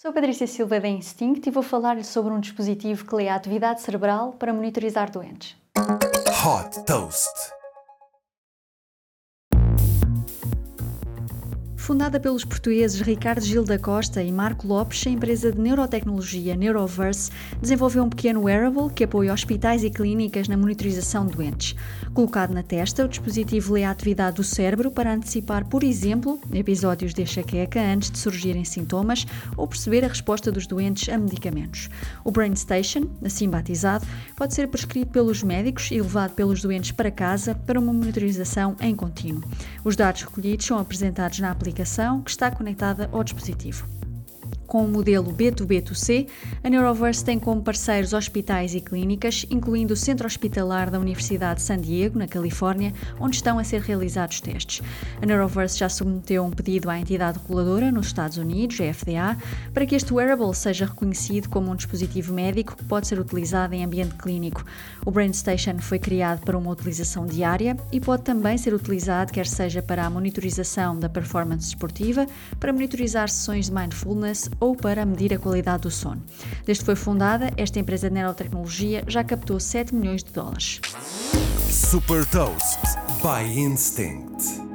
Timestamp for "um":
2.32-2.38, 18.04-18.10, 56.44-56.50, 61.70-61.74